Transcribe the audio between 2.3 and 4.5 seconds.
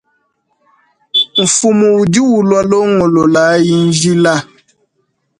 ulua longololayi njila.